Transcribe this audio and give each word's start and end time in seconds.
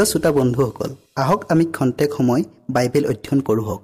প্ৰিয় 0.00 0.12
শ্ৰোতা 0.12 0.32
বন্ধুসকল 0.32 0.94
আহক 1.16 1.40
আমি 1.48 1.64
খন্তেক 1.64 2.10
সময় 2.12 2.42
বাইবেল 2.70 3.06
অধ্যয়ন 3.06 3.40
কৰোঁ 3.40 3.78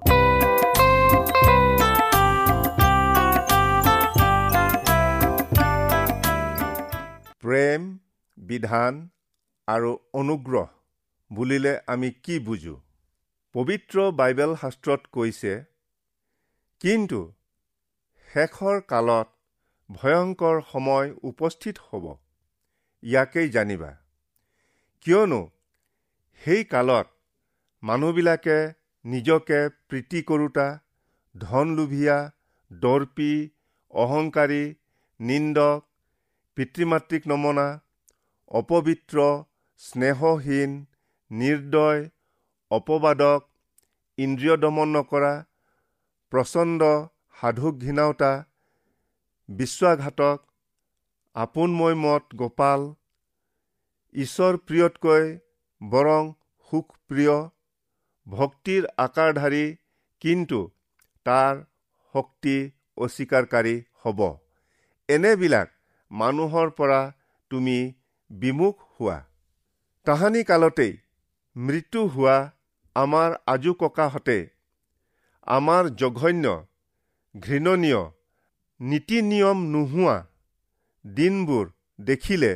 প্ৰেম 7.41 7.99
বিধান 8.39 9.09
আৰু 9.67 9.99
অনুগ্ৰহ 10.13 10.67
বুলিলে 11.33 11.81
আমি 11.87 12.11
কি 12.11 12.39
বুজো? 12.39 12.81
পবিত্ৰ 13.53 14.11
বাইবেল 14.11 14.55
শাস্ত্ৰত 14.55 15.01
কৈছে 15.13 15.65
কিন্তু 16.81 17.33
শেষৰ 18.33 18.81
কালত 18.81 19.29
ভয়ংকৰ 19.93 20.61
সময় 20.73 21.15
উপস্থিত 21.23 21.77
হ'ব। 21.79 22.17
ইয়াকেই 23.03 23.49
জানিবা। 23.49 23.97
কিয়নো 25.01 25.56
সেই 26.43 26.63
কালত 26.71 27.07
মানুহবিলাকে 27.83 28.59
নিজকে 29.05 29.61
প্ৰীতি 29.89 30.21
কৰোতা 30.29 30.67
ধনলোভীয়া 31.35 32.19
দৰ্পী 32.71 33.33
অহংকাৰী 33.93 34.63
নিন্দক 35.21 35.85
পিতৃ 36.57 36.89
মাতৃক 36.93 37.27
নমনা 37.27 37.67
অপবিত্ৰ 38.51 39.25
স্নেহহীন 39.81 40.77
নিৰ্দয় 41.31 42.03
অপবাদক 42.71 43.41
ইন্দ্ৰিয় 44.19 44.57
দমন 44.57 44.93
নকৰা 44.97 45.33
প্ৰচণ্ড 46.33 46.91
সাধুক 47.37 47.75
ঘৃণাওতা 47.79 48.31
বিশ্বাসঘাতক 49.49 50.39
আপোনময় 51.37 51.97
মত 52.03 52.39
গোপাল 52.41 52.87
ঈশ্বৰ 54.15 54.53
প্ৰিয়তকৈ 54.67 55.27
বৰং 55.81 56.33
সুখপ্ৰিয় 56.73 57.37
ভক্তিৰ 58.27 58.87
আকাৰধাৰী 58.99 59.65
কিন্তু 60.23 60.61
তাৰ 61.27 61.55
শক্তি 62.15 62.57
অস্বীকাৰী 62.97 63.75
হ'ব। 64.05 64.21
এনেবিলাক 65.09 65.69
মানুহৰ 66.11 66.71
পৰা 66.71 67.01
তুমি 67.51 67.79
বিমুখ 68.31 68.77
হোৱা। 68.95 69.19
তাহানি 70.07 70.43
কালতেই 70.45 70.93
মৃত্যু 71.57 72.01
হোৱা 72.07 72.37
আমাৰ 72.97 73.31
আজু 73.47 73.73
ককাহঁতে 73.75 74.39
আমাৰ 75.47 75.85
জঘন্য 75.95 76.55
ঘৃণনীয় 77.35 78.03
নীতি 78.81 79.19
নিয়ম 79.23 79.59
নোহোৱা 79.67 80.17
দিনবোৰ 81.05 81.67
দেখিলে 82.01 82.53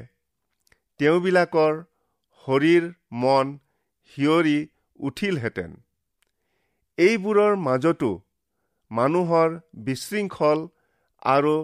তেওঁবিলাকৰ 1.00 1.74
শৰীৰ 2.44 2.84
মন 3.12 3.46
সিঁয়ৰি 4.12 4.58
উঠিলহেঁতেন। 5.00 5.70
এইবোৰৰ 6.98 7.54
মাজতো 7.66 8.10
মানুহৰ 8.90 9.48
বিশৃংখল 9.84 10.58
আৰু 11.22 11.54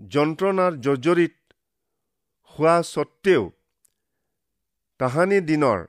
যন্ত্ৰণাৰ 0.00 0.72
জৰ্জৰিত 0.84 1.34
হোৱা 2.54 2.76
স্বত্তেও 2.92 3.44
তাহানি 5.00 5.38
দিনৰ 5.50 5.80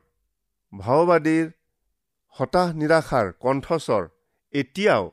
ভাওবাদীৰ 0.74 1.48
হতাশ 2.36 2.70
নিৰাশাৰ 2.80 3.28
কণ্ঠস্বৰ 3.44 4.04
এতিয়াও 4.54 5.04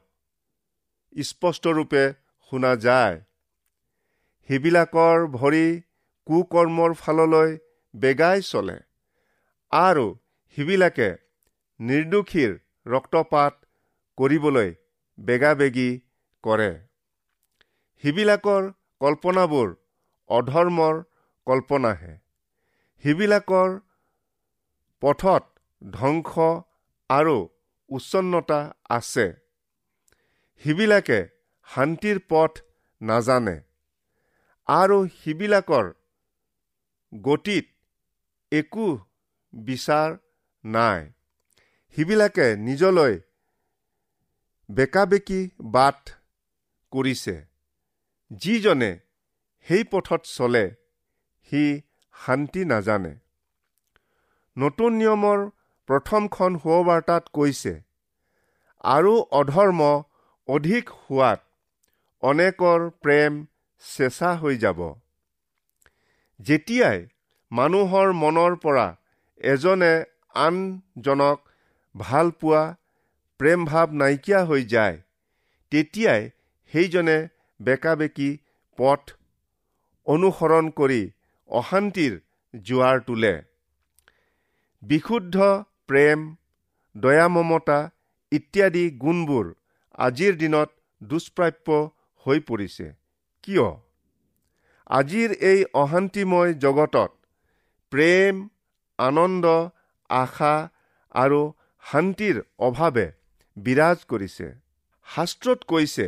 স্পষ্টৰূপে 1.23 2.05
শুনা 2.53 2.73
যায়। 2.85 3.17
সেইবিলাকৰ 4.49 5.19
ভৰি 5.37 5.67
কুকৰ্মৰ 6.27 6.95
ফাললৈ 6.95 7.51
বেগাই 7.95 8.39
চলে। 8.43 8.79
আৰু 9.73 10.07
সিবিলাকে 10.57 11.09
নিৰ্দোষীৰ 11.81 12.51
ৰক্তপাত 12.87 13.55
কৰিবলৈ 14.19 14.73
বেগাবেগি 15.19 15.91
কৰে। 16.45 16.73
সিবিলাকৰ 18.05 18.67
কল্পনাবোৰ 19.01 19.71
অধৰ্মৰ 20.31 20.99
কল্পনাহে। 21.47 22.13
সিবিলাকৰ 23.05 23.71
পথত 25.03 25.43
ধ্বংস 25.83 26.33
আৰু 27.11 27.37
উচ্ছন্নতা 27.91 28.61
আছে। 28.97 29.27
সিবিলাকে 30.65 31.19
শান্তিৰ 31.69 32.21
পথ 32.31 32.61
নাজানে 33.01 33.57
আৰু 34.69 34.99
সিবিলাকৰ 35.17 35.89
গতিত 37.13 37.67
একো 38.53 38.87
বিচাৰ 39.55 40.17
নাই। 40.65 41.11
সিবিলাকে 41.97 42.57
নিজলৈ 42.57 43.21
বেকাবেকি 44.71 45.41
বাট 45.61 46.11
কৰিছে। 46.93 47.37
যিজনে 48.31 48.93
সেই 49.67 49.85
পথত 49.85 50.21
চলে 50.25 50.65
সি 51.51 51.83
শান্তি 52.15 52.65
নাজানে। 52.65 53.15
নতুন 54.57 54.93
নিয়মৰ 54.93 55.39
প্ৰথমখন 55.89 56.59
সুবাৰ্তাত 56.59 57.25
কৈছে 57.33 57.75
আৰু 58.85 59.13
অধৰ্ম 59.33 59.81
অধিক 60.49 60.91
হোৱাত 60.91 61.41
অনেকৰ 62.23 62.91
প্ৰেম 63.03 63.47
চেঁচা 63.85 64.35
হৈ 64.35 64.57
যাব। 64.57 64.81
যেতিয়াই 66.41 66.99
মানুহৰ 67.53 68.13
মনৰ 68.13 68.57
পৰা 68.57 68.87
এজনে 69.43 69.93
আনজনক 70.35 71.39
ভাল 71.95 72.29
পোৱা 72.41 72.63
প্ৰেম 73.41 73.65
ভাৱ 73.65 73.89
নাইকিয়া 74.03 74.41
হৈ 74.45 74.63
যায় 74.65 74.97
তেতিয়াই 75.73 76.23
সেইজনে 76.73 77.17
বেকাবেকি 77.61 78.29
পথ 78.79 79.03
অনুসৰণ 80.07 80.71
কৰি 80.79 81.03
অশান্তিৰ 81.51 82.15
জোৱাৰ 82.55 83.03
তোলে। 83.09 83.35
বিশুদ্ধ 84.83 85.37
প্ৰেম 85.89 86.25
দয়া 86.95 87.27
মমতা 87.29 87.81
ইত্যাদি 88.33 88.85
গুণবোৰ 89.03 89.47
আজিৰ 89.99 90.33
দিনত 90.37 90.71
দুষ্প্ৰাপ্য 91.01 91.79
হৈ 92.27 92.39
পৰিছে। 92.49 92.87
কিয়? 93.45 93.69
আজিৰ 94.91 95.31
এই 95.51 95.61
অশান্তিময় 95.75 96.55
জগতত 96.65 97.11
প্ৰেম 97.93 98.35
আনন্দ 99.07 99.45
আশা 100.11 100.55
আৰু 101.15 101.41
শান্তিৰ 101.85 102.37
অভাৱে 102.67 103.07
বিৰাজ 103.57 103.99
কৰিছে। 104.11 104.47
শাস্ত্ৰত 105.09 105.61
কৈছে 105.71 106.07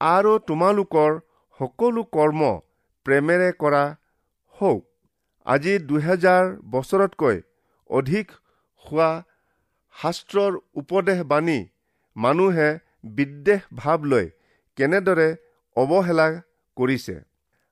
আৰু 0.00 0.32
তোমালোকৰ 0.48 1.10
সকলো 1.60 2.02
কৰ্ম 2.16 2.40
প্ৰেমেৰে 3.06 3.50
কৰা 3.62 3.84
হওক। 4.56 4.82
আজি 5.46 5.74
দুহেজাৰ 5.88 6.44
বছৰতকৈ 6.72 7.36
অধিক 7.90 8.26
হোৱা 8.84 9.10
শাস্ত্ৰৰ 9.96 10.52
উপদেশ 10.80 11.20
বাণী 11.32 11.58
মানুহে 12.16 12.68
বিদ্বেষ 13.16 13.62
ভাৱ 13.80 14.00
লৈ 14.12 14.26
কেনেদৰে 14.78 15.28
অৱহেলা 15.76 16.26
কৰিছে? 16.76 17.14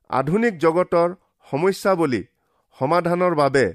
আধুনিক 0.09 0.53
জগতৰ 0.63 1.09
সমস্যাৱলী 1.47 2.21
সমাধানৰ 2.79 3.33
বাবে 3.41 3.65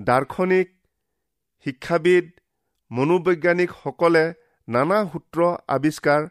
দাৰ্শনিক 0.00 0.68
শিক্ষাবিদ 1.66 2.26
মনোবৈজ্ঞানিকসকলে 2.90 4.24
নানা 4.68 4.98
সূত্ৰ 5.12 5.38
আৱিষ্কাৰ 5.68 6.22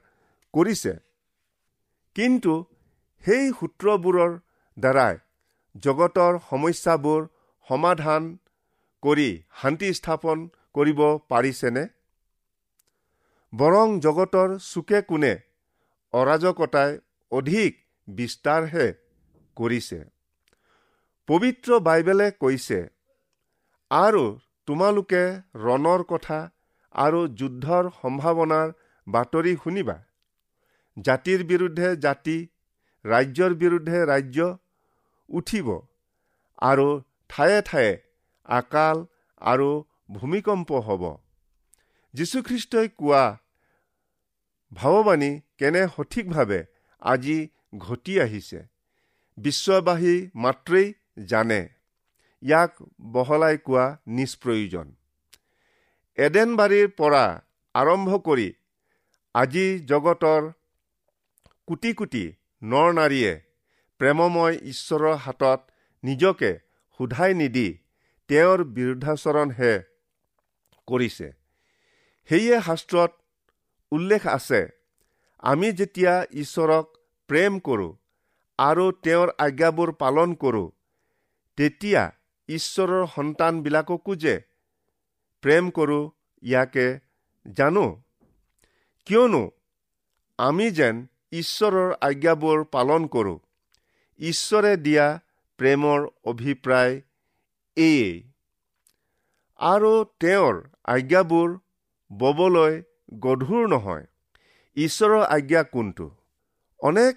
কৰিছে। 0.54 0.94
কিন্তু 2.16 2.54
সেই 3.24 3.46
সূত্ৰবোৰৰ 3.60 4.32
দ্বাৰাই 4.78 5.16
জগতৰ 5.76 6.40
সমস্যাবোৰ 6.50 7.22
সমাধান 7.70 8.30
কৰি 9.04 9.30
শান্তি 9.62 9.90
স্থাপন 9.94 10.38
কৰিব 10.74 11.02
পাৰিছেনে? 11.30 11.84
বৰং 13.54 13.88
জগতৰ 14.00 14.50
চুকে 14.66 15.02
কোণে 15.10 15.34
অৰাজকতাই 16.14 16.92
অধিক 17.32 17.72
বিস্তাৰহে 18.08 18.88
কৰিছে। 19.58 20.00
পবিত্ৰ 21.30 21.80
বাইবেলে 21.88 22.28
কৈছে 22.44 22.80
আৰু 23.92 24.24
তোমালোকে 24.68 25.24
ৰণৰ 25.60 26.02
কথা 26.10 26.40
আৰু 26.96 27.20
যুদ্ধৰ 27.40 27.90
সম্ভাৱনাৰ 28.02 28.74
বাতৰি 29.08 29.54
শুনিবা। 29.64 29.96
জাতিৰ 30.98 31.44
বিৰুদ্ধে 31.44 31.90
জাতি 31.98 32.38
ৰাজ্যৰ 33.06 33.54
বিৰুদ্ধে 33.54 34.00
ৰাজ্য 34.06 34.48
উঠিব 35.30 35.68
আৰু 36.62 36.88
ঠায়ে 37.30 37.62
ঠায়ে 37.62 37.94
আকাল 38.50 38.98
আৰু 39.42 39.70
ভূমিকম্প 40.12 40.70
হ'ব। 40.88 41.04
যীশুখ্ৰীষ্টই 42.14 42.88
কোৱা 43.00 43.24
ভাৱবাণী 44.72 45.32
কেনে 45.58 45.84
সঠিকভাৱে 45.88 46.62
আজি 47.02 47.38
ঘটি 47.78 48.14
আহিছে 48.20 48.60
বিশ্ববাসী 49.38 50.16
মাত্ৰেই 50.36 50.88
জানে। 51.26 51.62
ইয়াক 52.42 52.72
বহলাই 53.14 53.58
কোৱা 53.66 53.86
নিষ্প্ৰয়োজন। 54.18 54.88
এডেনবাৰীৰ 56.18 56.88
পৰা 57.00 57.26
আৰম্ভ 57.76 58.10
কৰি 58.28 58.48
আজি 59.36 59.66
জগতৰ 59.92 60.42
কোটি 61.68 61.92
কোটি 61.94 62.24
নৰ 62.62 62.88
নাৰীয়ে 63.00 63.34
প্ৰেমময় 64.00 64.56
ঈশ্বৰৰ 64.72 65.16
হাতত 65.26 65.60
নিজকে 66.04 66.52
সোধাই 67.00 67.34
নিদি 67.42 67.68
তেওঁৰ 68.30 68.60
বিৰুদ্ধাচৰণহে 68.76 69.74
কৰিছে। 70.88 71.28
সেয়ে 72.30 72.58
শাস্ত্ৰত 72.68 73.12
উল্লেখ 73.92 74.28
আছে 74.28 74.62
আমি 75.44 75.68
যেতিয়া 75.80 76.14
ঈশ্বৰক 76.44 76.86
প্ৰেম 77.30 77.60
কৰোঁ 77.68 77.92
আৰু 78.60 78.86
তেওঁৰ 79.04 79.30
আজ্ঞাবোৰ 79.46 79.90
পালন 80.02 80.30
কৰোঁ 80.44 80.68
তেতিয়া 81.58 82.04
ঈশ্বৰৰ 82.50 83.08
সন্তানবিলাককো 83.16 84.16
যে 84.16 84.36
প্ৰেম 85.44 85.70
কৰোঁ 85.70 86.10
ইয়াকে 86.44 87.00
জানো? 87.52 87.86
কিয়নো 89.06 89.42
আমি 90.40 90.72
যেন 90.72 91.08
ঈশ্বৰৰ 91.32 91.94
আজ্ঞাবোৰ 92.02 92.64
পালন 92.66 93.08
কৰোঁ 93.08 93.38
ঈশ্বৰে 94.20 94.78
দিয়া 94.78 95.06
প্ৰেমৰ 95.60 96.08
অভিপ্ৰায় 96.24 97.02
এয়েই। 97.76 98.24
আৰু 99.60 99.92
তেওঁৰ 100.20 100.62
আজ্ঞাবোৰ 100.86 101.58
ববলৈ 102.12 102.82
গধুৰ 103.20 103.68
নহয়। 103.70 104.06
ঈশ্বৰৰ 104.76 105.22
আজ্ঞা 105.22 105.64
কোনটো? 105.64 106.12
অনেক 106.80 107.16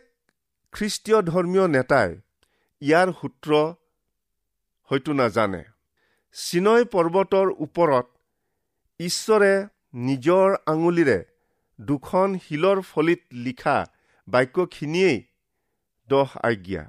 খ্ৰীষ্টীয় 0.73 1.23
ধৰ্মীয় 1.23 1.69
নেতাই 1.69 2.11
ইয়াৰ 2.81 3.09
সূত্ৰ 3.21 3.51
হয়তো 4.92 5.12
নাজানে। 5.12 5.62
চিনয় 6.37 6.84
পৰ্বতৰ 6.84 7.49
ওপৰত 7.58 8.06
ঈশ্বৰে 9.00 9.52
নিজৰ 9.94 10.56
আঙুলিৰে 10.66 11.18
দুখন 11.80 12.38
শিলৰ 12.38 12.80
ফলিত 12.80 13.22
লিখা 13.32 13.76
বাক্যখিনিয়েই 14.28 15.22
দহ 16.08 16.30
আজ্ঞা। 16.42 16.84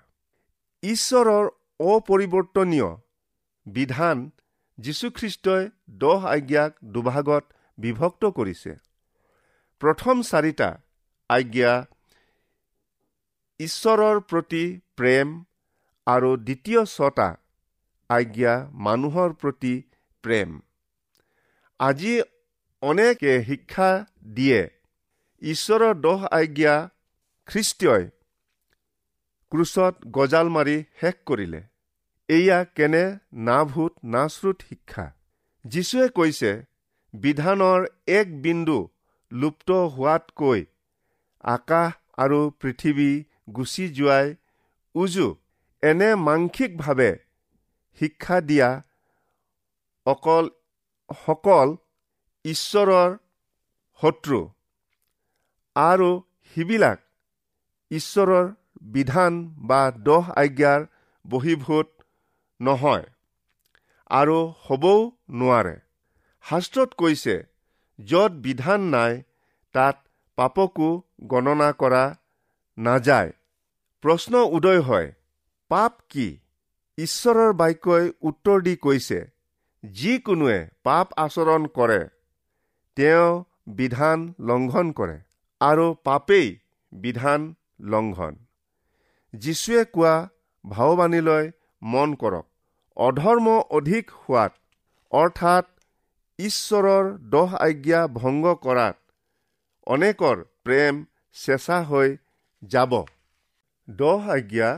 ঈশ্বৰৰ 0.83 1.45
অপৰিৱৰ্তনীয় 1.79 2.89
বিধান 3.65 4.31
যীশুখ্ৰীষ্টই 4.77 5.69
দহ 5.89 6.25
আজ্ঞাক 6.25 6.71
দুভাগত 6.83 7.43
বিভক্ত 7.77 8.23
কৰিছে। 8.25 8.75
প্ৰথম 9.81 10.21
চাৰিটা 10.21 10.69
আজ্ঞা 11.29 11.85
ঈশ্বৰৰ 13.59 14.19
প্ৰতি 14.19 14.79
প্ৰেম 14.95 15.43
আৰু 16.07 16.37
দ্বিতীয় 16.37 16.85
ছটা 16.85 17.42
আজ্ঞা 18.09 18.69
মানুহৰ 18.73 19.33
প্ৰতি 19.33 19.81
প্ৰেম। 20.21 20.61
আজি 21.79 22.21
অনেকে 22.81 23.43
শিক্ষা 23.43 24.05
দিয়ে। 24.27 24.69
ঈশ্বৰৰ 25.41 25.93
দহ 25.93 26.25
আজ্ঞা 26.25 26.89
খ্ৰীষ্টই 27.45 28.09
ক্ৰুচত 29.51 29.95
গজাল 30.07 30.49
মাৰি 30.49 30.83
শেষ 30.99 31.13
কৰিলে। 31.25 31.63
এয়া 32.29 32.63
কেনে 32.63 33.17
না 33.33 33.63
ভূত 33.63 33.93
না 34.03 34.27
শ্ৰুত 34.27 34.61
শিক্ষা? 34.69 35.11
যীশুৱে 35.65 36.09
কৈছে 36.09 36.63
বিধানৰ 37.13 37.85
এক 38.07 38.41
বিন্দু 38.41 38.89
লুপ্ত 39.31 39.71
হোৱাতকৈ 39.71 40.65
আকাশ 41.41 41.93
আৰু 42.17 42.49
পৃথিৱী 42.49 43.23
গুচি 43.55 43.89
যোৱাই 43.89 44.35
উজু। 44.95 45.35
এনে 45.81 46.15
মাংসিকভাৱে 46.15 47.17
শিক্ষা 48.01 48.37
দিয়া 48.41 48.69
অকল 50.05 50.45
সকল 51.09 51.67
ঈশ্বৰৰ 52.45 53.09
শত্ৰু 54.01 54.39
আৰু 55.75 56.09
সিবিলাক 56.55 56.99
ঈশ্বৰৰ 57.91 58.45
বিধান 58.93 59.33
বা 59.69 59.81
দহ 60.07 60.23
আজ্ঞাৰ 60.35 60.81
বহীভূত 61.25 61.87
নহয় 62.59 63.05
আৰু 64.11 64.37
হ'বও 64.65 64.97
নোৱাৰে। 65.39 65.75
শাস্ত্ৰত 66.45 66.89
কৈছে 67.01 67.35
য'ত 67.99 68.31
বিধান 68.45 68.81
নাই 68.95 69.13
তাত 69.75 69.95
পাপকো 70.37 70.89
গণনা 71.31 71.69
কৰা 71.81 72.03
নাযায়। 72.77 73.31
প্ৰশ্ন 74.03 74.33
উদয় 74.57 74.81
হয় 74.81 75.09
পাপ 75.71 75.93
কি? 76.09 76.27
ঈশ্বৰৰ 76.97 77.53
বাক্যই 77.53 78.09
উত্তৰ 78.21 78.59
দি 78.65 78.73
কৈছে 78.75 79.19
যিকোনোৱে 79.83 80.57
পাপ 80.83 81.07
আচৰণ 81.17 81.63
কৰে 81.77 82.01
তেওঁ 82.97 83.31
বিধান 83.77 84.19
লংঘন 84.49 84.91
কৰে 84.91 85.17
আৰু 85.61 85.85
পাপেই 86.03 86.47
বিধান 86.91 87.41
লংঘন। 87.93 88.33
যীশুৱে 89.33 89.83
কোৱা 89.93 90.13
ভাওবাণীলৈ 90.65 91.45
মন 91.81 92.09
কৰক 92.15 92.45
অধৰ্ম 92.97 93.47
অধিক 93.77 94.05
হোৱাত 94.19 94.53
অৰ্থাৎ 95.11 95.65
ঈশ্বৰৰ 96.39 97.05
দহ 97.33 97.49
আজ্ঞা 97.67 98.01
ভংগ 98.13 98.45
কৰাত 98.61 98.95
অনেকৰ 99.87 100.37
প্ৰেম 100.63 101.03
চেঁচা 101.35 101.77
হৈ 101.83 102.09
যাব। 102.63 102.93
দহ 103.87 104.21
আজ্ঞা 104.37 104.69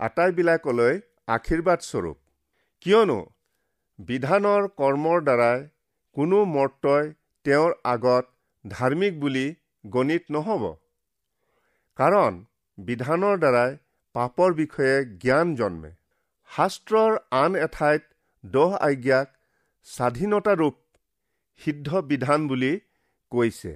আটাইবিলাকলৈ 0.00 0.94
আশীৰ্বাদ 1.28 1.80
স্বৰূপ 1.82 2.18
কিয়নো 2.84 3.18
বিধানৰ 3.98 4.64
কৰ্মৰ 4.80 5.20
দ্বাৰাই 5.26 5.60
কোনো 6.16 6.38
মৰ্তই 6.52 7.10
তেওঁৰ 7.46 7.74
আগত 7.90 8.24
ধাৰ্মিক 8.64 9.20
বুলি 9.20 9.44
গণিত 9.84 10.34
নহ'ব। 10.36 10.64
কাৰণ 11.98 12.40
বিধানৰ 12.78 13.38
দ্বাৰাই 13.44 13.76
পাপৰ 14.14 14.54
বিষয়ে 14.54 14.96
জ্ঞান 15.24 15.54
জন্মে। 15.54 15.90
শাস্ত্ৰৰ 16.50 17.18
আন 17.42 17.58
এঠাইত 17.66 18.02
দহ 18.44 18.74
আজ্ঞাক 18.88 19.28
স্বাধীনতাৰূপ 19.86 20.74
সিদ্ধ 21.60 22.02
বিধান 22.10 22.48
বুলি 22.48 22.72
কৈছে। 23.32 23.72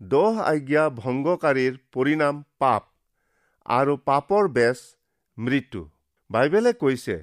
দহ 0.00 0.40
আজ্ঞা 0.52 0.84
ভংগকাৰীৰ 1.02 1.76
পৰিণাম 1.92 2.40
পাপ 2.58 2.88
আৰু 3.66 3.96
পাপৰ 4.08 4.50
বেচ 4.56 4.82
মৃত্যু। 5.38 5.84
বাইবেলে 6.30 6.72
কৈছে 6.72 7.16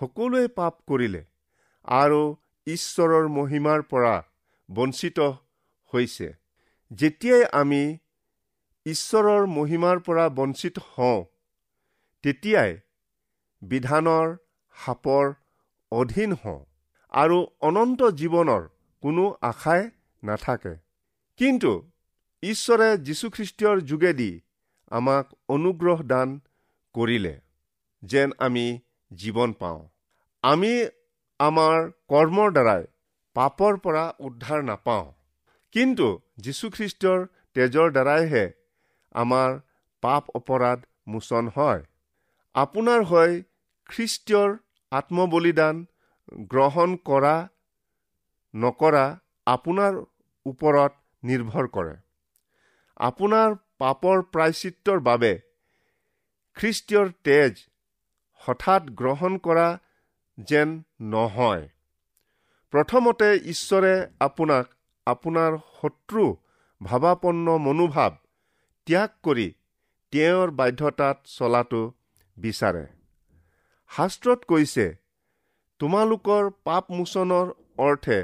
সকলোৱে 0.00 0.48
পাপ 0.48 0.74
কৰিলে 0.88 1.22
আৰু 1.88 2.20
ঈশ্বৰৰ 2.66 3.28
মহিমাৰ 3.28 3.82
পৰা 3.82 4.14
বঞ্চিত 4.68 5.18
হৈছে। 5.92 6.28
যেতিয়াই 6.90 7.44
আমি 7.52 7.82
ঈশ্বৰৰ 8.86 9.46
মহিমাৰ 9.46 9.98
পৰা 10.00 10.24
বঞ্চিত 10.28 10.78
হওঁ 10.92 11.20
তেতিয়াই 12.24 12.72
বিধানৰ 13.62 14.26
সাপৰ 14.76 15.24
অধীন 15.92 16.32
হওঁ 16.32 16.60
আৰু 17.12 17.38
অনন্ত 17.60 18.00
জীৱনৰ 18.20 18.62
কোনো 19.02 19.24
আশাই 19.42 19.82
নাথাকে। 20.22 20.74
কিন্তু 21.38 21.72
ঈশ্বৰে 22.42 22.88
যীশুখ্ৰীষ্টৰ 22.98 23.76
যোগেদি 23.80 24.30
আমাক 24.90 25.26
অনুগ্ৰহ 25.48 25.98
দান 26.02 26.28
কৰিলে। 26.94 27.34
যেন 28.02 28.30
আমি 28.38 28.66
জীৱন 29.10 29.52
পাওঁ। 29.52 29.88
আমি 30.42 30.72
আমাৰ 31.40 31.90
কৰ্মৰ 32.08 32.52
দ্বাৰাই 32.52 32.86
পাপৰ 33.34 33.78
পৰা 33.78 34.04
উদ্ধাৰ 34.18 34.62
নাপাওঁ। 34.62 35.12
কিন্তু 35.72 36.06
যীশুখ্ৰীষ্টৰ 36.38 37.26
তেজৰ 37.54 37.90
দ্বাৰাইহে 37.90 38.44
আমাৰ 39.14 39.58
পাপ 40.02 40.24
অপৰাধ 40.34 40.84
মোচন 41.06 41.48
হয়। 41.48 41.82
আপোনাৰ 42.54 43.02
হৈ 43.02 43.42
খ্ৰীষ্টীয়ৰ 43.86 44.58
আত্মবলিদান 44.92 45.86
গ্ৰহণ 46.48 46.96
কৰা 46.96 47.48
নকৰা 48.54 49.04
আপোনাৰ 49.46 49.94
ওপৰত 50.46 50.92
নিৰ্ভৰ 51.22 51.68
কৰে। 51.68 51.96
আপোনাৰ 53.00 53.54
পাপৰ 53.78 54.22
প্ৰায়চিত্ৰৰ 54.22 55.00
বাবে 55.00 55.32
খ্ৰীষ্টীয়ৰ 56.56 57.12
তেজ 57.24 57.69
হঠাৎ 58.40 58.82
গ্ৰহণ 59.00 59.32
কৰা 59.38 59.68
যেন 60.38 60.68
নহয়। 61.12 61.64
প্ৰথমতে 62.72 63.28
ঈশ্বৰে 63.52 63.94
আপোনাক 64.20 64.66
আপোনাৰ 65.06 65.56
শত্ৰু 65.78 66.24
ভাৱাপন্ন 66.80 67.56
মনোভাৱ 67.58 68.12
ত্যাগ 68.86 69.10
কৰি 69.22 69.48
তেওঁৰ 70.12 70.48
বাধ্যতাত 70.50 71.16
চলাটো 71.32 71.82
বিচাৰে। 72.36 72.84
শাস্ত্ৰত 73.90 74.40
কৈছে 74.44 74.86
তোমালোকৰ 75.80 76.50
পাপ 76.64 76.84
মোচনৰ 76.90 77.46
অৰ্থে 77.78 78.18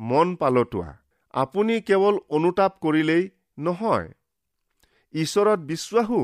মন 0.00 0.36
পালতোৱা 0.36 0.90
আপুনি 1.34 1.74
কেৱল 1.88 2.14
অনুতাপ 2.30 2.72
কৰিলেই 2.82 3.24
নহয় 3.58 4.08
ঈশ্বৰত 5.14 5.58
বিশ্বাসো 5.70 6.20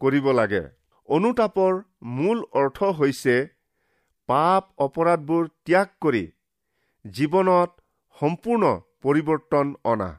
কৰিব 0.00 0.26
লাগে। 0.32 0.64
অনুতাপৰ 1.10 1.72
মূল 2.16 2.38
অৰ্থ 2.60 2.78
হৈছে 2.98 3.36
পাপ 4.28 4.62
অপৰাধবোৰ 4.84 5.48
ত্যাগ 5.66 5.88
কৰি 6.00 6.24
জীৱনত 7.04 7.70
সম্পূৰ্ণ 8.16 8.64
পৰিৱৰ্তন 9.02 9.66
অনা। 9.84 10.10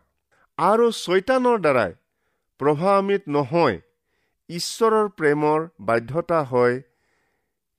আৰু 0.58 0.88
ছৈতানৰ 0.98 1.58
দ্বাৰাই 1.66 1.92
প্ৰভাৱান্বিত 2.60 3.24
নহয় 3.36 3.78
ঈশ্বৰৰ 4.50 5.08
প্ৰেমৰ 5.18 5.60
বাধ্যতা 5.82 6.40
হয় 6.44 6.76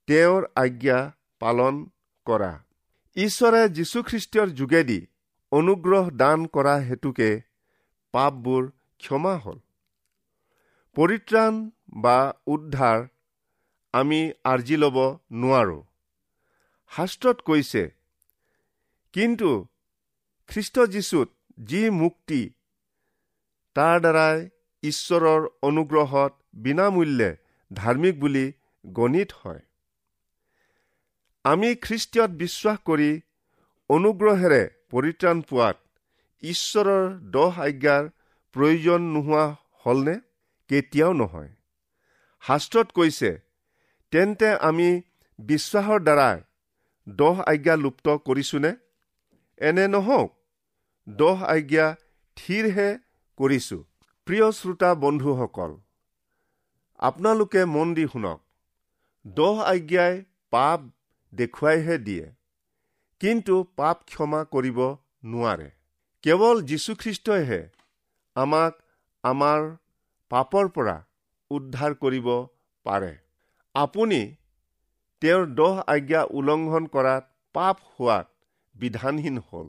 তেওঁৰ 0.09 0.46
আজ্ঞা 0.57 0.98
পালন 1.40 1.75
কৰা। 2.27 2.53
ঈশ্বৰে 3.16 3.62
যীশুখ্ৰীষ্টৰ 3.77 4.48
যোগেদি 4.61 4.98
অনুগ্ৰহ 5.53 6.05
দান 6.16 6.46
কৰা 6.55 6.75
হেতুকে 6.88 7.31
পাপবোৰ 8.14 8.62
ক্ষমা 9.01 9.35
হ'ল। 9.44 9.59
পৰিত্ৰাণ 10.96 11.53
বা 11.92 12.16
উদ্ধাৰ 12.46 12.98
আমি 13.94 14.20
আৰ্জি 14.44 14.76
ল'ব 14.76 14.96
নোৱাৰোঁ। 15.33 15.83
শাস্ত্ৰত 16.90 17.38
কৈছে 17.42 17.83
কিন্তু 19.14 19.50
খ্ৰীষ্ট 20.50 20.87
যীশুত 20.87 21.28
যি 21.64 21.83
মুক্তি 21.90 22.40
তাৰ 23.76 24.00
দ্বাৰাই 24.00 24.48
ঈশ্বৰৰ 24.83 25.42
অনুগ্ৰহত 25.62 26.33
বিনামূল্যে 26.55 27.31
ধাৰ্মিক 27.70 28.20
বুলি 28.20 28.46
গণিত 28.85 29.31
হয়। 29.33 29.62
আমি 31.44 31.68
খ্ৰীষ্টীয়ত 31.74 32.31
বিশ্বাস 32.31 32.78
কৰি 32.87 33.11
অনুগ্ৰহেৰে 33.90 34.62
পৰিত্ৰাণ 34.90 35.40
পোৱাত 35.42 35.76
ঈশ্বৰৰ 36.42 37.05
দহ 37.31 37.52
আজ্ঞাৰ 37.61 38.05
প্ৰয়োজন 38.55 39.00
নোহোৱা 39.14 39.44
হ'লনে? 39.85 40.14
কেতিয়াও 40.70 41.12
নহয়। 41.12 41.50
শাস্ত্ৰত 42.42 42.88
কৈছে 42.98 43.31
তেন্তে 44.12 44.48
আমি 44.68 44.88
বিশ্বাসৰ 45.38 46.00
দ্বাৰাই 46.07 46.38
দহ 47.07 47.37
আজ্ঞা 47.52 47.74
লুপ্ত 47.83 48.07
কৰিছোনে? 48.28 48.72
এনে 49.61 49.85
নহওক 49.88 50.31
দহ 51.07 51.44
আজ্ঞা 51.55 51.87
থিৰহে 52.37 52.88
কৰিছো। 53.38 53.78
প্ৰিয় 54.26 54.46
শ্ৰোতা 54.59 54.90
বন্ধুসকল 55.05 55.72
আপোনালোকে 57.00 57.62
মন 57.74 57.94
দি 57.94 58.05
শুনক। 58.12 58.40
দহ 59.24 59.55
আজ্ঞাই 59.72 60.14
পাপ 60.52 60.81
দেখুৱাইহে 61.33 61.96
দিয়ে 62.07 62.26
কিন্তু 63.20 63.55
পাপ 63.76 63.96
ক্ষমা 64.11 64.40
কৰিব 64.52 64.78
নোৱাৰে। 65.33 65.68
কেৱল 66.24 66.57
যীশুখ্ৰীষ্টইহে 66.70 67.61
আমাক 68.37 68.72
আমাৰ 69.24 69.61
পাপৰ 70.31 70.68
পৰা 70.76 70.96
উদ্ধাৰ 71.56 71.94
কৰিব 72.02 72.28
পাৰে। 72.86 73.12
আপুনি 73.74 74.20
তেওঁৰ 75.22 75.44
দহ 75.58 75.82
আজ্ঞা 75.94 76.22
উলংঘন 76.38 76.86
কৰাত 76.94 77.24
পাপ 77.54 77.76
হোৱাত 77.90 78.26
বিধানহীন 78.74 79.36
হ'ল। 79.48 79.68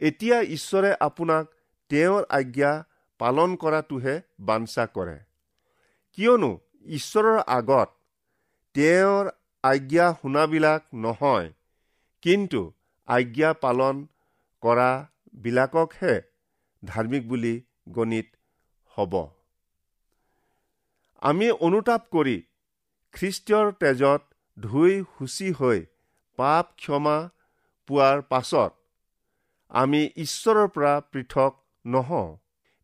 এতিয়া 0.00 0.36
ঈশ্বৰে 0.56 0.90
আপোনাক 1.00 1.44
তেওঁৰ 1.90 2.22
আজ্ঞা 2.38 2.72
পালন 3.20 3.56
কৰাটোহে 3.62 4.14
বাঞ্ছা 4.40 4.84
কৰে। 4.96 5.16
কিয়নো 6.18 6.50
ঈশ্বৰৰ 6.90 7.40
আগত 7.54 7.88
তেওঁৰ 8.74 9.30
আজ্ঞা 9.64 10.06
শুনাবিলাক 10.22 10.82
নহয় 11.02 11.48
কিন্তু 12.22 12.60
আজ্ঞা 13.08 13.50
পালন 13.64 14.06
কৰাবিলাককহে 14.62 16.14
ধাৰ্মিক 16.82 17.28
বুলি 17.28 17.54
গণিত 17.88 18.28
হ'ব। 18.96 19.14
আমি 21.22 21.46
অনুতাপ 21.66 22.02
কৰি 22.12 22.36
খ্ৰীষ্টীয়ৰ 23.14 23.66
তেজত 23.80 24.22
ধুই 24.56 24.92
সুচি 25.14 25.48
হৈ 25.58 25.80
পাপ 26.38 26.66
ক্ষমা 26.82 27.16
পোৱাৰ 27.88 28.22
পাছত 28.30 28.72
আমি 29.72 30.00
ঈশ্বৰৰ 30.24 30.68
পৰা 30.74 30.92
পৃথক 31.12 31.58
নহওঁ। 31.84 32.28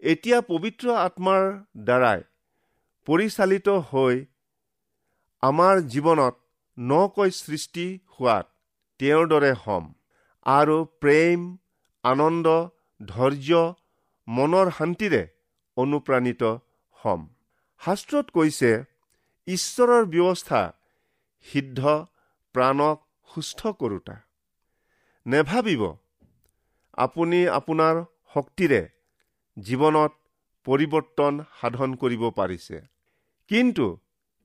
এতিয়া 0.03 0.38
পবিত্ৰ 0.51 0.96
আত্মাৰ 0.99 1.44
দ্বাৰাই 1.87 2.20
পৰিচালিত 3.09 3.68
হৈ 3.90 4.16
আমাৰ 5.42 5.81
জীৱনত 5.94 6.35
নকৈ 6.79 7.31
সৃষ্টি 7.38 7.87
হোৱাত 8.12 8.46
তেওঁৰ 9.01 9.25
দৰে 9.33 9.53
হ'ম 9.62 9.85
আৰু 10.46 10.77
প্ৰেম 11.01 11.49
আনন্দ 12.05 12.46
ধৈৰ্য 13.01 13.64
মনৰ 14.29 14.66
শান্তিৰে 14.79 15.22
অনুপ্ৰাণিত 15.77 16.42
হ'ম। 16.96 17.20
শাস্ত্ৰত 17.81 18.27
কৈছে 18.37 18.71
ঈশ্বৰৰ 19.49 20.05
ব্যৱস্থা 20.12 20.61
সিদ্ধ 21.47 21.81
প্ৰাণক 22.55 22.99
সুস্থ 23.29 23.61
কৰোতা। 23.81 24.17
নেভাবিব 25.27 25.83
আপুনি 26.99 27.41
আপোনাৰ 27.59 28.01
শক্তিৰে 28.35 28.81
জীৱনত 29.57 30.12
পৰিৱৰ্তন 30.67 31.35
সাধন 31.61 31.91
কৰিব 32.03 32.23
পাৰিছে। 32.39 32.81
কিন্তু 33.51 33.87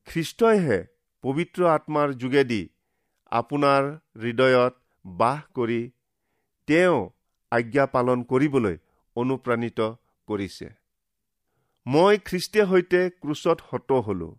খ্ৰীষ্টইহে 0.07 0.79
পবিত্ৰ 1.23 1.59
আত্মাৰ 1.75 2.13
যোগেদি 2.21 2.61
আপোনাৰ 3.31 3.83
হৃদয়ত 4.21 4.73
বাস 5.05 5.41
কৰি 5.57 5.81
তেওঁ 6.67 6.99
আজ্ঞা 7.51 7.85
পালন 7.95 8.23
কৰিবলৈ 8.31 8.75
অনুপ্ৰাণিত 9.15 9.79
কৰিছে। 10.27 10.67
মই 11.85 12.17
খ্ৰীষ্টে 12.25 12.61
সৈতে 12.65 13.01
ক্ৰুচত 13.21 13.57
হত 13.69 13.91
হলো। 14.07 14.29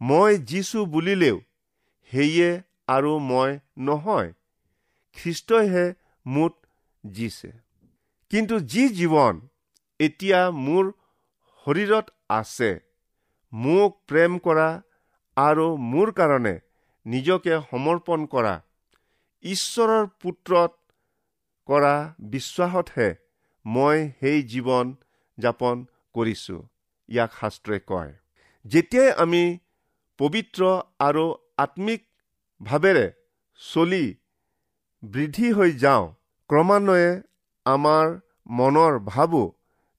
মই 0.00 0.38
যিছো 0.48 0.80
বুলিলেও 0.86 1.36
সেয়ে 2.12 2.50
আৰু 2.88 3.12
মই 3.28 3.50
নহয়। 3.78 4.30
খ্ৰীষ্টইহে 5.16 5.86
মোত 6.26 6.54
জিছে। 7.04 7.50
কিন্তু 8.30 8.54
যি 8.72 8.84
জীৱন 8.88 9.34
এতিয়া 10.00 10.40
মোৰ 10.64 10.84
শৰীৰত 11.66 12.06
আছে 12.30 12.70
মোক 13.52 13.90
প্ৰেম 14.06 14.38
কৰা 14.38 14.68
আৰু 15.36 15.66
মোৰ 15.92 16.12
কাৰণে 16.12 16.54
নিজকে 17.06 17.54
সমৰ্পণ 17.70 18.26
কৰা 18.26 18.54
ঈশ্বৰৰ 19.44 20.06
পুত্ৰত 20.20 20.72
কৰা 21.68 21.94
বিশ্বাসতহে 22.30 23.08
মই 23.66 23.98
সেই 24.20 24.42
জীৱন 24.42 24.86
যাপন 25.38 25.86
কৰিছো 26.18 26.56
ইয়াক 27.08 27.30
শাস্ত্ৰই 27.40 27.80
কয়। 27.86 28.12
যেতিয়াই 28.64 29.10
আমি 29.24 29.42
পবিত্ৰ 30.20 30.62
আৰু 31.06 31.24
আত্মিক 31.64 32.00
ভাৱেৰে 32.60 33.06
চলি 33.60 34.04
বৃদ্ধি 35.02 35.48
হৈ 35.52 35.72
যাওঁ 35.84 36.04
ক্ৰমান্বয়ে 36.50 37.10
আমাৰ 37.66 38.06
মনৰ 38.50 38.98
ভাৱো 39.06 39.44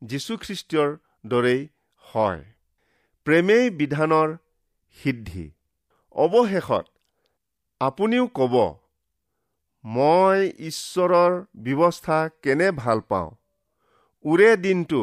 যীশুখ্ৰীষ্টৰ 0.01 0.89
দৰেই 1.25 1.61
হয়। 2.03 2.41
প্ৰেমেই 3.27 3.65
বিধানৰ 3.79 4.29
সিদ্ধি। 4.97 5.45
অৱশেষত 6.15 6.85
আপুনিও 7.81 8.25
ক'ব 8.37 8.55
মই 9.83 10.39
ঈশ্বৰৰ 10.67 11.33
ব্যৱস্থা 11.65 12.17
কেনে 12.43 12.71
ভাল 12.77 12.99
পাওঁ? 13.09 13.29
ওৰে 14.25 14.49
দিনটো 14.57 15.01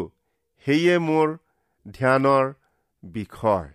সেয়ে 0.67 0.95
মোৰ 0.99 1.29
ধ্যানৰ 1.87 2.47
বিষয়। 3.03 3.69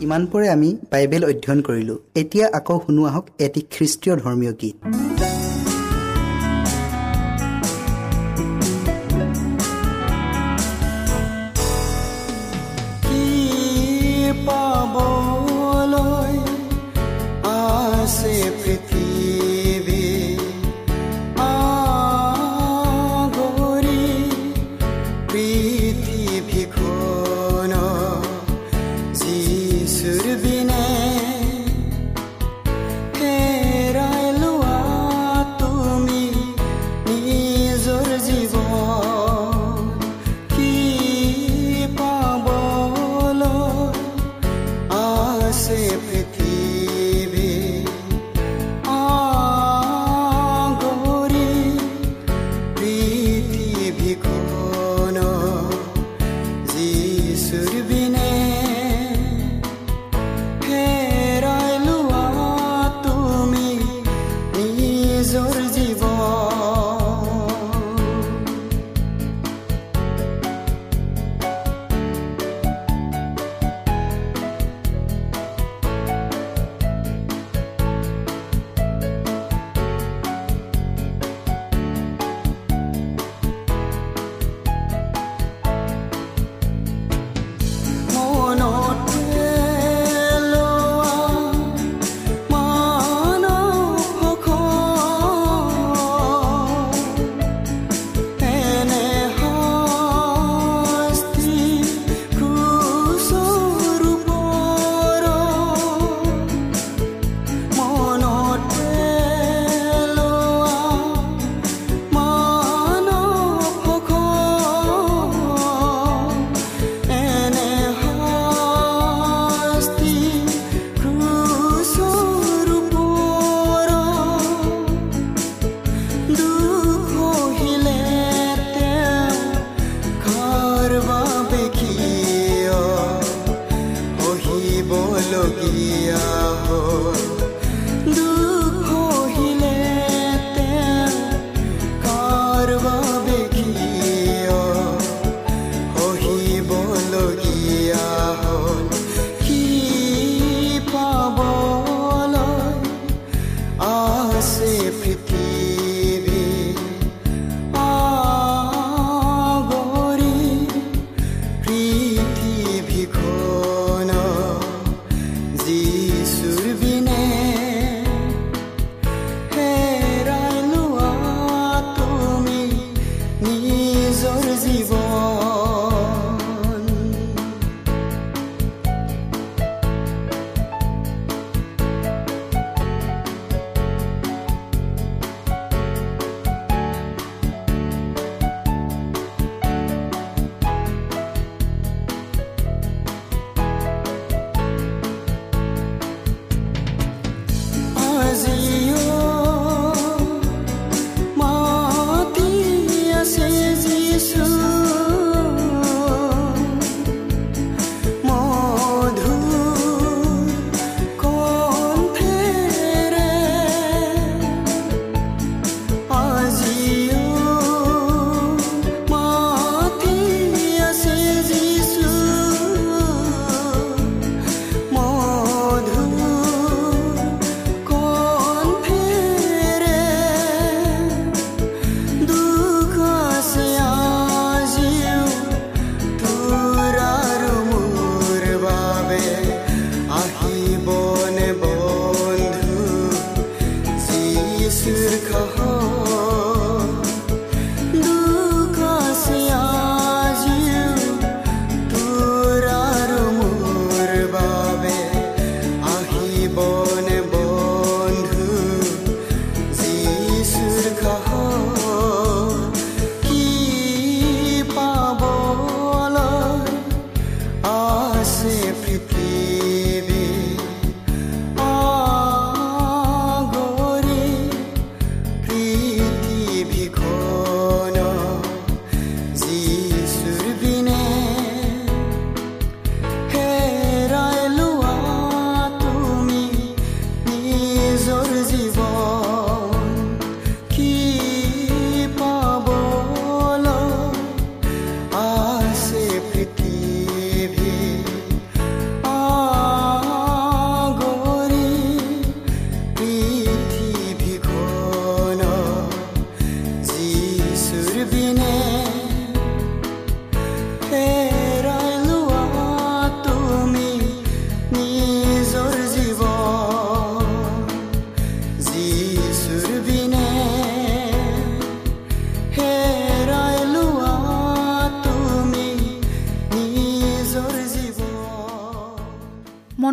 ইমানপৰে 0.00 0.48
আমি 0.48 0.76
বাইবেল 0.90 1.24
অধ্যয়ন 1.24 1.60
কৰিলোঁ। 1.62 1.98
এতিয়া 2.14 2.46
আকৌ 2.52 2.76
শুনো 2.86 3.02
আহক 3.04 3.26
এটি 3.38 3.60
খ্ৰীষ্টীয় 3.70 4.16
ধৰ্মীয় 4.16 4.52
গীত। 4.52 4.99